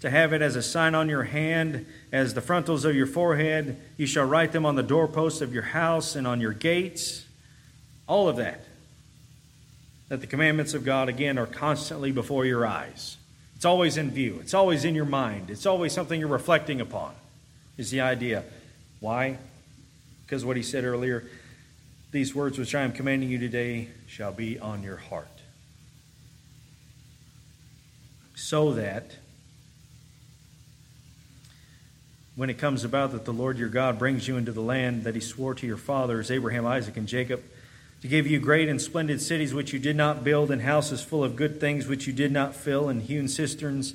[0.00, 3.76] To have it as a sign on your hand, as the frontals of your forehead.
[3.96, 7.26] You shall write them on the doorposts of your house and on your gates.
[8.06, 8.64] All of that.
[10.08, 13.16] That the commandments of God, again, are constantly before your eyes.
[13.54, 17.12] It's always in view, it's always in your mind, it's always something you're reflecting upon,
[17.76, 18.42] is the idea.
[19.00, 19.36] Why?
[20.24, 21.24] Because what he said earlier
[22.10, 25.39] these words which I am commanding you today shall be on your heart.
[28.40, 29.12] So that
[32.34, 35.14] when it comes about that the Lord your God brings you into the land that
[35.14, 37.42] he swore to your fathers, Abraham, Isaac, and Jacob,
[38.00, 41.22] to give you great and splendid cities which you did not build, and houses full
[41.22, 43.94] of good things which you did not fill, and hewn cisterns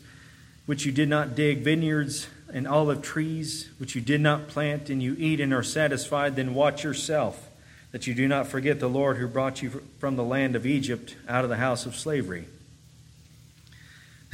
[0.68, 5.02] which you did not dig, vineyards and olive trees which you did not plant, and
[5.02, 7.50] you eat and are satisfied, then watch yourself
[7.92, 11.16] that you do not forget the Lord who brought you from the land of Egypt
[11.28, 12.46] out of the house of slavery.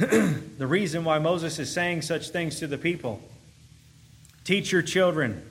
[0.58, 3.20] the reason why Moses is saying such things to the people.
[4.44, 5.46] Teach your children,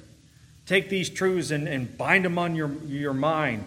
[0.66, 3.66] take these truths and, and bind them on your, your mind,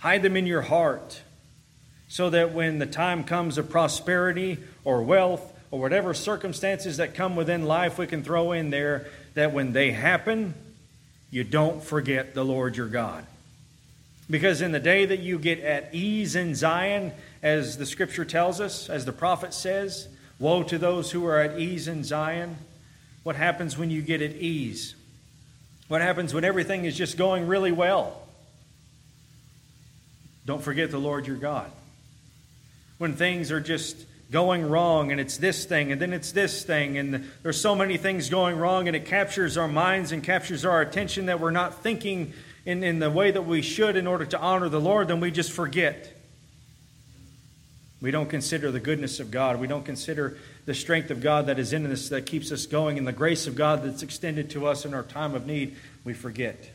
[0.00, 1.22] hide them in your heart,
[2.08, 7.34] so that when the time comes of prosperity or wealth or whatever circumstances that come
[7.34, 10.52] within life we can throw in there, that when they happen,
[11.30, 13.24] you don't forget the Lord your God.
[14.28, 18.60] Because in the day that you get at ease in Zion, as the scripture tells
[18.60, 22.56] us, as the prophet says, woe to those who are at ease in Zion.
[23.22, 24.94] What happens when you get at ease?
[25.88, 28.22] What happens when everything is just going really well?
[30.44, 31.70] Don't forget the Lord your God.
[32.98, 33.96] When things are just
[34.30, 37.96] going wrong and it's this thing and then it's this thing and there's so many
[37.96, 41.82] things going wrong and it captures our minds and captures our attention that we're not
[41.82, 42.32] thinking
[42.64, 45.30] in, in the way that we should in order to honor the Lord, then we
[45.30, 46.15] just forget.
[48.00, 49.58] We don't consider the goodness of God.
[49.58, 52.98] We don't consider the strength of God that is in us that keeps us going
[52.98, 55.76] and the grace of God that's extended to us in our time of need.
[56.04, 56.70] We forget.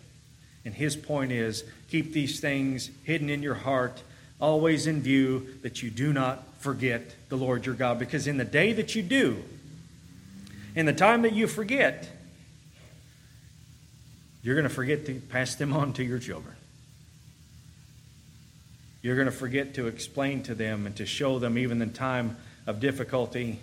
[0.66, 4.02] And his point is keep these things hidden in your heart,
[4.40, 8.00] always in view, that you do not forget the Lord your God.
[8.00, 9.44] Because in the day that you do,
[10.76, 12.10] in the time that you forget,
[14.44, 16.56] you're going to forget to pass them on to your children.
[19.02, 22.38] You're going to forget to explain to them and to show them, even in time
[22.68, 23.60] of difficulty,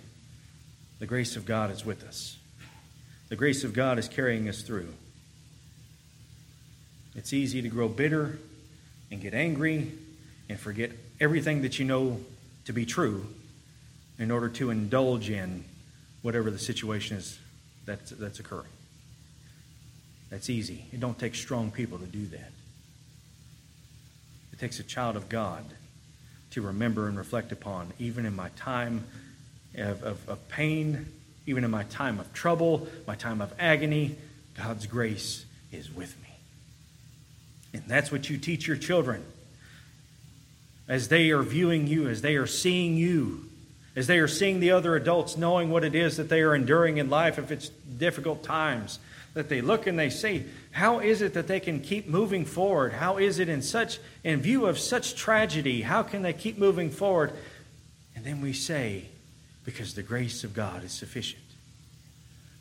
[0.99, 2.37] the grace of God is with us.
[3.29, 4.89] The grace of God is carrying us through.
[7.15, 8.39] It's easy to grow bitter
[9.11, 9.91] and get angry
[10.49, 12.19] and forget everything that you know
[12.65, 13.27] to be true
[14.17, 15.63] in order to indulge in
[16.21, 17.39] whatever the situation is
[17.85, 18.69] that's, that's occurring.
[20.29, 20.85] That's easy.
[20.91, 22.51] It don't take strong people to do that.
[24.59, 25.63] Takes a child of God
[26.51, 29.05] to remember and reflect upon, even in my time
[29.75, 31.05] of, of, of pain,
[31.45, 34.15] even in my time of trouble, my time of agony,
[34.57, 36.29] God's grace is with me.
[37.73, 39.23] And that's what you teach your children.
[40.87, 43.45] As they are viewing you, as they are seeing you,
[43.95, 46.97] as they are seeing the other adults, knowing what it is that they are enduring
[46.97, 48.99] in life, if it's difficult times,
[49.33, 52.93] that they look and they say, how is it that they can keep moving forward?
[52.93, 56.89] How is it in such in view of such tragedy, how can they keep moving
[56.89, 57.33] forward?
[58.15, 59.05] And then we say,
[59.65, 61.43] because the grace of God is sufficient.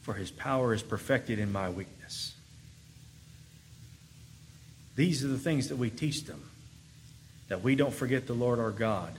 [0.03, 2.35] For his power is perfected in my weakness.
[4.97, 6.43] These are the things that we teach them.
[7.49, 9.15] That we don't forget the Lord our God.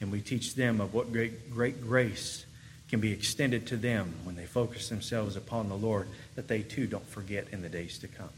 [0.00, 2.44] And we teach them of what great, great grace
[2.90, 6.86] can be extended to them when they focus themselves upon the Lord, that they too
[6.86, 8.28] don't forget in the days to come.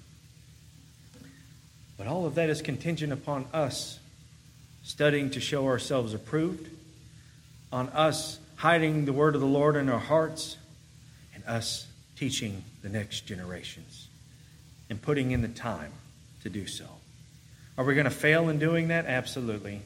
[1.99, 3.99] But all of that is contingent upon us
[4.85, 6.69] studying to show ourselves approved,
[7.73, 10.57] on us hiding the word of the Lord in our hearts,
[11.35, 11.87] and us
[12.17, 14.09] teaching the next generations
[14.89, 15.93] and putting in the time
[16.43, 16.87] to do so.
[17.77, 19.07] Are we going to fail in doing that?
[19.07, 19.83] Absolutely.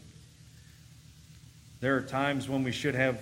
[1.80, 3.20] There are times when we should have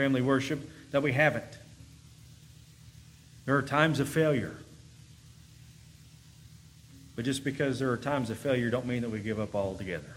[0.00, 1.58] family worship that we haven't.
[3.44, 4.56] There are times of failure.
[7.16, 10.16] But just because there are times of failure don't mean that we give up altogether.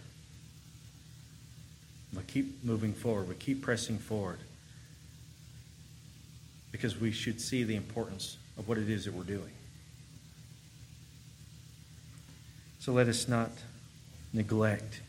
[2.15, 3.27] We keep moving forward.
[3.27, 4.39] We keep pressing forward.
[6.71, 9.51] Because we should see the importance of what it is that we're doing.
[12.79, 13.51] So let us not
[14.31, 15.01] neglect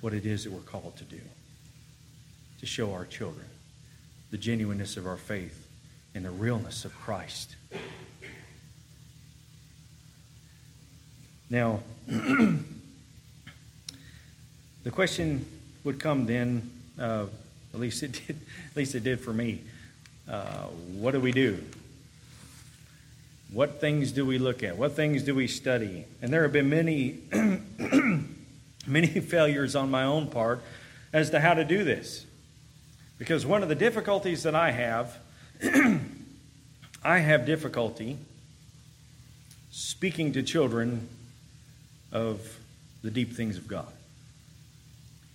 [0.00, 1.20] what it is that we're called to do
[2.60, 3.44] to show our children
[4.30, 5.66] the genuineness of our faith
[6.14, 7.56] and the realness of Christ.
[11.50, 12.60] Now, the
[14.90, 15.46] question
[15.84, 16.70] would come then,
[17.00, 17.26] uh,
[17.72, 19.60] at least it did, at least it did for me.
[20.28, 20.64] Uh,
[20.94, 21.62] what do we do?
[23.50, 24.76] What things do we look at?
[24.76, 26.04] What things do we study?
[26.20, 27.18] And there have been many,
[28.86, 30.60] many failures on my own part
[31.14, 32.26] as to how to do this.
[33.18, 35.18] Because one of the difficulties that I have,
[37.04, 38.16] I have difficulty
[39.70, 41.08] speaking to children
[42.12, 42.58] of
[43.02, 43.92] the deep things of God.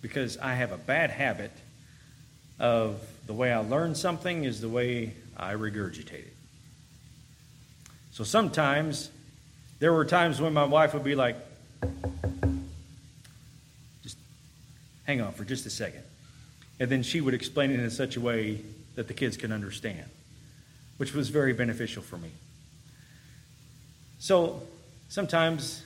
[0.02, 1.52] Because I have a bad habit
[2.60, 6.34] of the way I learn something is the way I regurgitate it.
[8.12, 9.10] So sometimes
[9.80, 11.36] there were times when my wife would be like,
[14.04, 14.18] just
[15.06, 16.04] hang on for just a second.
[16.80, 18.62] And then she would explain it in such a way
[18.96, 20.06] that the kids could understand,
[20.98, 22.30] which was very beneficial for me.
[24.20, 24.62] So
[25.10, 25.84] sometimes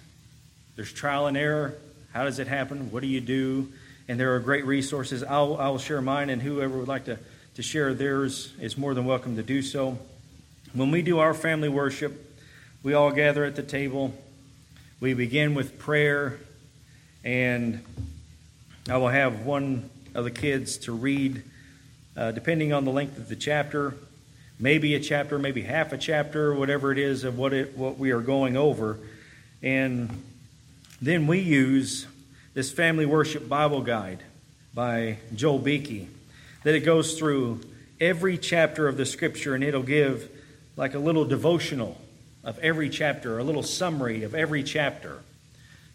[0.76, 1.76] there's trial and error.
[2.14, 2.92] How does it happen?
[2.92, 3.72] What do you do?
[4.08, 5.24] And there are great resources.
[5.24, 7.20] I'll, I'll share mine, and whoever would like to,
[7.56, 9.98] to share theirs is more than welcome to do so.
[10.74, 12.40] When we do our family worship,
[12.84, 14.14] we all gather at the table.
[15.00, 16.40] We begin with prayer,
[17.24, 17.84] and
[18.90, 21.44] I will have one of the kids to read,
[22.18, 23.94] uh, depending on the length of the chapter,
[24.60, 28.10] maybe a chapter, maybe half a chapter, whatever it is of what it what we
[28.10, 28.98] are going over,
[29.62, 30.10] and
[31.00, 32.08] then we use
[32.56, 34.24] this family worship Bible guide
[34.74, 36.10] by Joel Beeke
[36.64, 37.62] that it goes through
[38.02, 40.30] every chapter of the scripture and it'll give
[40.76, 42.02] like a little devotional
[42.44, 45.20] of every chapter, a little summary of every chapter.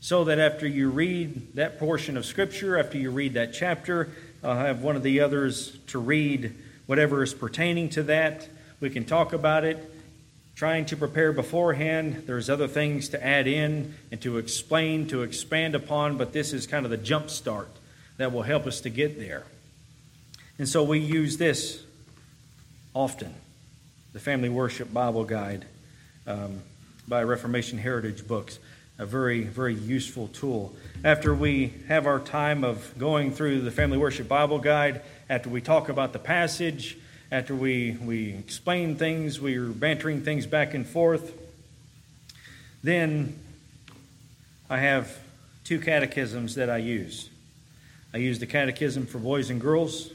[0.03, 4.09] So that after you read that portion of Scripture, after you read that chapter,
[4.43, 8.49] I'll have one of the others to read whatever is pertaining to that.
[8.81, 9.79] We can talk about it,
[10.57, 12.25] trying to prepare beforehand.
[12.27, 16.67] There's other things to add in and to explain, to expand upon, but this is
[16.67, 17.71] kind of the jump start
[18.17, 19.45] that will help us to get there.
[20.59, 21.81] And so we use this
[22.93, 23.33] often
[24.15, 25.65] the Family Worship Bible Guide
[26.27, 26.61] um,
[27.07, 28.59] by Reformation Heritage Books.
[28.99, 30.75] A very, very useful tool.
[31.03, 35.61] After we have our time of going through the Family Worship Bible Guide, after we
[35.61, 36.99] talk about the passage,
[37.31, 41.33] after we, we explain things, we are bantering things back and forth,
[42.83, 43.39] then
[44.69, 45.19] I have
[45.65, 47.31] two catechisms that I use.
[48.13, 50.11] I use the catechism for boys and girls,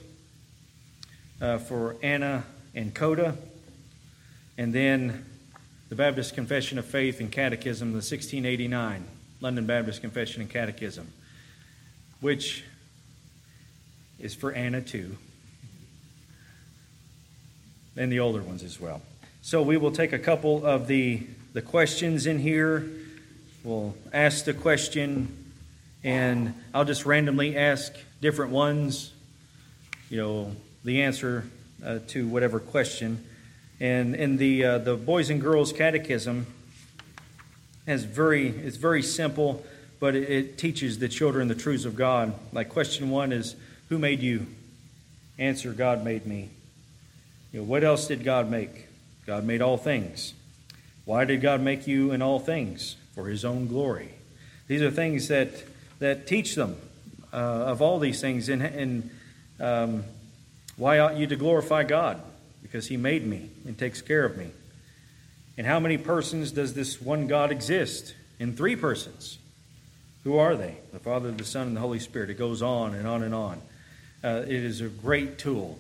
[1.42, 2.44] uh, for Anna
[2.76, 3.36] and Coda,
[4.58, 5.26] and then
[5.90, 9.06] the Baptist Confession of Faith and Catechism, the 1689
[9.40, 11.08] London Baptist Confession and Catechism,
[12.20, 12.64] which
[14.20, 15.18] is for Anna too,
[17.96, 19.02] and the older ones as well.
[19.42, 22.86] So we will take a couple of the, the questions in here.
[23.64, 25.54] We'll ask the question,
[26.04, 29.14] and I'll just randomly ask different ones,
[30.10, 31.46] you know, the answer
[31.86, 33.24] uh, to whatever question.
[33.80, 36.48] And in the, uh, the Boys and Girls Catechism,
[37.88, 39.66] has very, it's very simple,
[40.00, 42.34] but it, it teaches the children the truths of God.
[42.52, 43.56] Like question one is,
[43.90, 44.46] Who made you?
[45.40, 46.50] Answer, God made me.
[47.52, 48.88] You know, what else did God make?
[49.26, 50.34] God made all things.
[51.06, 52.98] Why did God make you in all things?
[53.16, 54.10] For his own glory.
[54.68, 55.50] These are things that,
[56.00, 56.78] that teach them
[57.34, 58.50] uh, of all these things.
[58.50, 59.10] And, and
[59.60, 60.04] um,
[60.76, 62.22] why ought you to glorify God?
[62.62, 64.52] Because He made me and takes care of me.
[65.58, 68.14] And how many persons does this one God exist?
[68.40, 69.40] In three persons.
[70.24, 70.78] Who are they?
[70.94, 72.30] The Father, the Son, and the Holy Spirit.
[72.30, 73.62] It goes on and on and on.
[74.24, 75.80] Uh, it is a great tool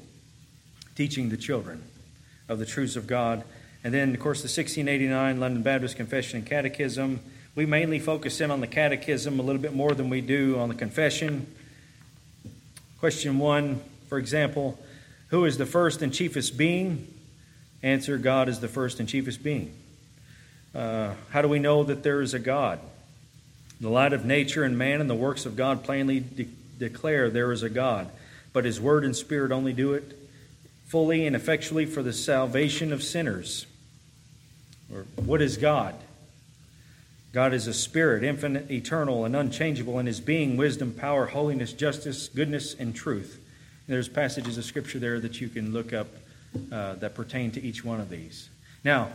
[0.96, 1.84] teaching the children
[2.50, 3.44] of the truths of God.
[3.84, 7.20] And then, of course, the 1689 London Baptist Confession and Catechism.
[7.56, 10.70] We mainly focus in on the Catechism a little bit more than we do on
[10.70, 11.46] the Confession.
[13.00, 14.80] Question one, for example,
[15.30, 17.08] who is the first and chiefest being?
[17.84, 19.74] Answer God is the first and chiefest being.
[20.74, 22.80] Uh, how do we know that there is a God?
[23.80, 26.48] The light of nature and man and the works of God plainly de-
[26.80, 28.10] declare there is a God,
[28.54, 30.18] but His word and spirit only do it.
[30.88, 33.66] fully and effectually for the salvation of sinners.
[34.92, 35.94] Or what is God?
[37.34, 42.30] God is a spirit, infinite, eternal, and unchangeable in his being, wisdom, power, holiness, justice,
[42.30, 43.44] goodness, and truth.
[43.88, 46.08] There's passages of scripture there that you can look up
[46.72, 48.50] uh, that pertain to each one of these.
[48.84, 49.10] Now,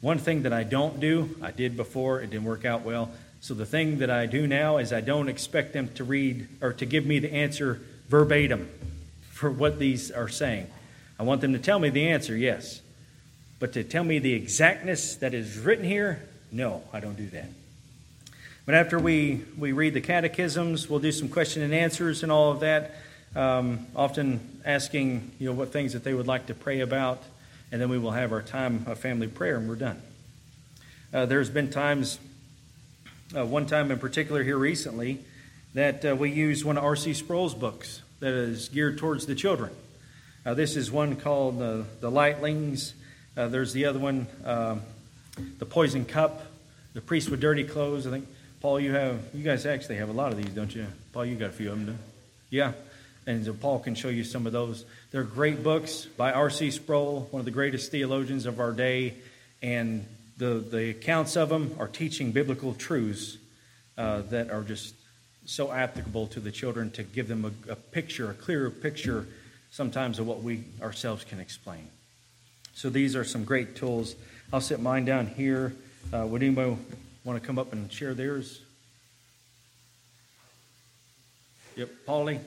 [0.00, 3.10] one thing that I don't do, I did before, it didn't work out well.
[3.40, 6.72] So the thing that I do now is I don't expect them to read or
[6.74, 8.68] to give me the answer verbatim
[9.30, 10.66] for what these are saying.
[11.18, 12.80] I want them to tell me the answer, yes.
[13.58, 16.22] But to tell me the exactness that is written here,
[16.52, 17.48] no, I don't do that.
[18.66, 22.52] But after we, we read the catechisms, we'll do some question and answers and all
[22.52, 22.96] of that,
[23.36, 27.22] um, often asking you know what things that they would like to pray about,
[27.70, 30.00] and then we will have our time of family prayer and we're done.
[31.12, 32.18] Uh, there's been times,
[33.36, 35.20] uh, one time in particular here recently,
[35.74, 37.14] that uh, we used one of R.C.
[37.14, 39.70] Sproul's books that is geared towards the children.
[40.44, 42.92] Uh, this is one called The Lightlings.
[43.36, 44.82] Uh, there's the other one, um,
[45.58, 46.44] The Poison Cup,
[46.94, 48.06] The Priest with Dirty Clothes.
[48.06, 48.26] I think,
[48.60, 50.86] Paul, you have, you guys actually have a lot of these, don't you?
[51.12, 51.98] Paul, you got a few of them, do
[52.50, 52.72] Yeah.
[53.28, 54.86] And so Paul can show you some of those.
[55.10, 56.70] They're great books by R.C.
[56.70, 59.16] Sproul, one of the greatest theologians of our day.
[59.60, 60.06] And
[60.38, 63.36] the, the accounts of them are teaching biblical truths
[63.98, 64.94] uh, that are just
[65.44, 69.26] so applicable to the children to give them a, a picture, a clearer picture
[69.70, 71.86] sometimes of what we ourselves can explain.
[72.72, 74.16] So these are some great tools.
[74.54, 75.74] I'll set mine down here.
[76.14, 76.78] Uh, would anybody
[77.24, 78.62] want to come up and share theirs?
[81.76, 82.40] Yep, Paulie.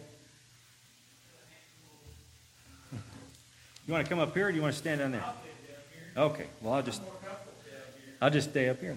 [3.91, 5.25] You want to come up here, or do you want to stand down there?
[6.15, 6.45] Okay.
[6.61, 7.01] Well, I'll just
[8.21, 8.95] I'll just stay up here.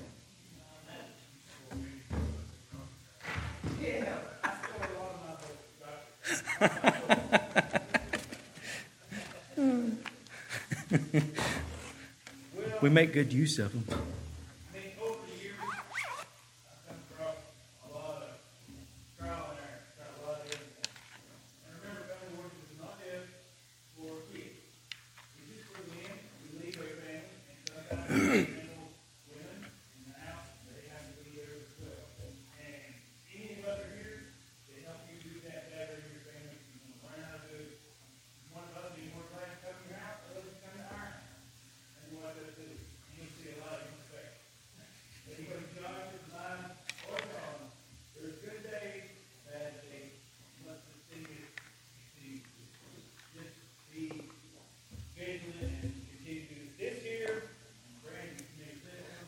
[12.80, 13.84] we make good use of them.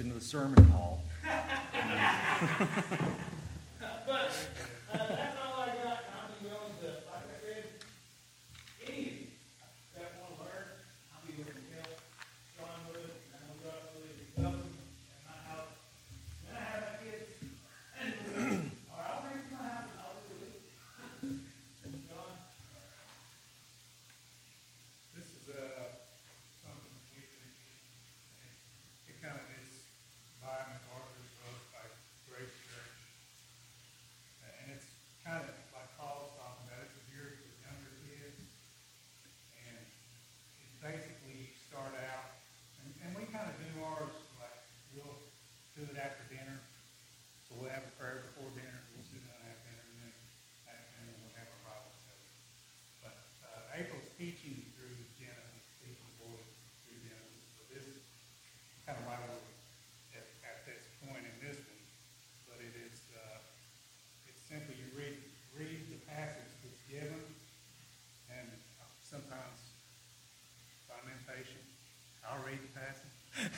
[0.00, 1.02] into the sermon hall.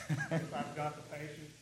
[0.31, 1.58] if I've got the patience.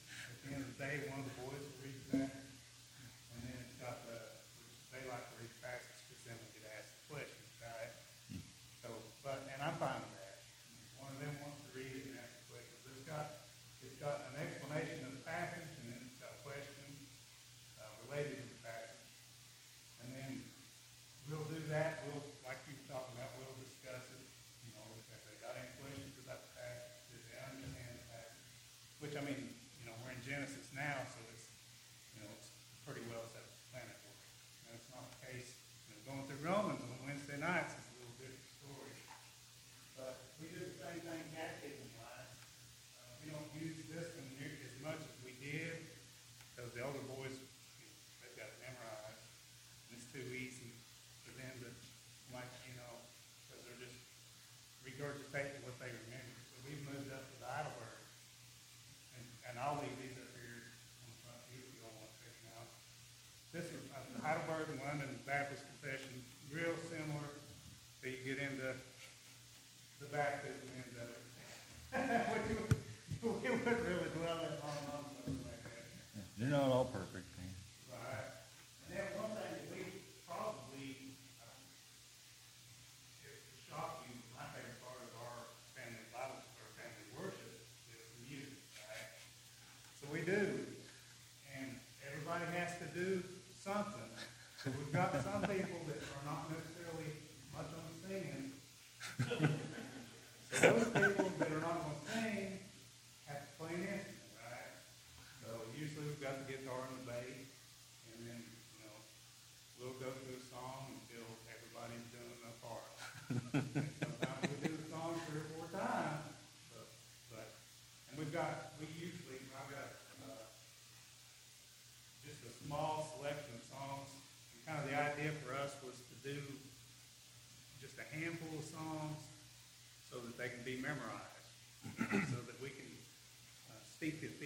[94.87, 95.86] We've got some people.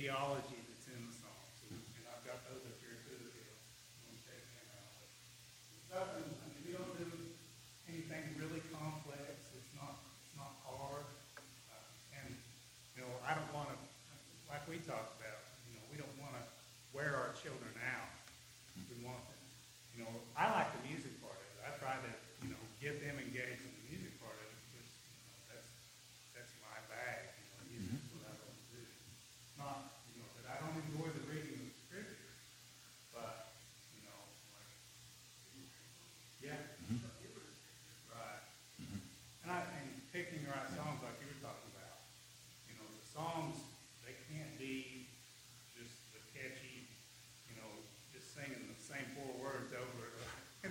[0.01, 0.60] theology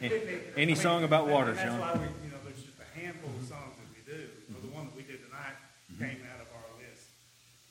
[0.01, 0.17] Any
[0.57, 1.77] I mean, song about that, water, John?
[1.77, 4.33] That's why we, you know, there's just a handful of songs that we do.
[4.49, 5.61] But the one that we did tonight
[5.93, 6.01] mm-hmm.
[6.01, 7.05] came out of our list.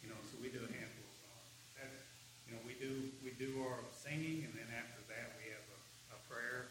[0.06, 1.50] You know, so we do a handful of songs.
[1.74, 2.06] That's,
[2.46, 5.80] you know, we do we do our singing, and then after that we have a,
[6.14, 6.70] a prayer,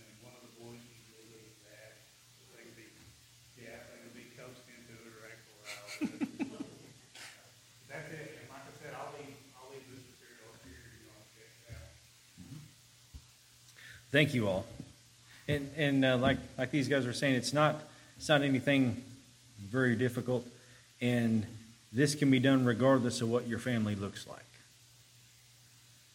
[0.00, 2.00] and then one of the boys usually leads that.
[2.56, 2.88] They can be,
[3.60, 5.60] yeah, they can be coaxed into it or actually.
[7.92, 8.32] that's it.
[8.32, 9.84] And like I said, I'll leave I'll here.
[12.40, 12.64] Mm-hmm.
[14.08, 14.69] Thank you all
[15.50, 17.80] and, and uh, like like these guys were saying, it's not
[18.16, 19.02] it's not anything
[19.58, 20.46] very difficult,
[21.00, 21.46] and
[21.92, 24.38] this can be done regardless of what your family looks like.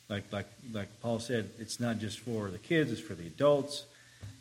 [0.09, 3.85] Like like like Paul said, it's not just for the kids; it's for the adults.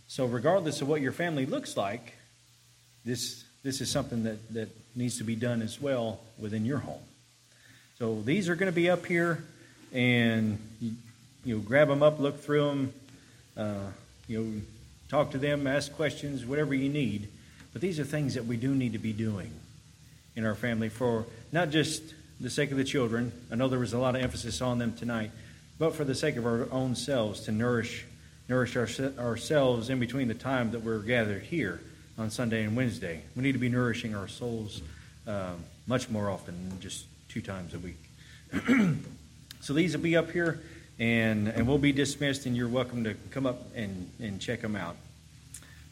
[0.09, 2.15] So regardless of what your family looks like,
[3.05, 7.03] this this is something that that needs to be done as well within your home.
[7.99, 9.45] So these are going to be up here,
[9.93, 10.93] and you,
[11.45, 12.93] you know, grab them up, look through them.
[13.57, 13.91] Uh,
[14.27, 14.61] you know,
[15.09, 17.29] talk to them, ask questions, whatever you need.
[17.73, 19.51] But these are things that we do need to be doing
[20.37, 22.03] in our family for not just
[22.41, 23.33] the sake of the children.
[23.51, 25.31] I know there was a lot of emphasis on them tonight,
[25.79, 28.05] but for the sake of our own selves to nourish
[28.49, 28.89] nourish our,
[29.19, 31.81] ourselves in between the time that we're gathered here
[32.19, 33.23] on Sunday and Wednesday.
[33.35, 34.83] We need to be nourishing our souls
[35.27, 37.97] um, much more often than just two times a week.
[39.61, 40.61] so these will be up here,
[40.99, 44.77] and, and we'll be dismissed, and you're welcome to come up and, and check them
[44.77, 44.97] out.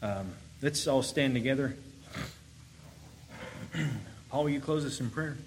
[0.01, 0.31] Um,
[0.61, 1.75] let's all stand together.
[4.29, 5.37] Paul, will you close us in prayer?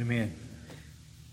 [0.00, 0.34] Amen.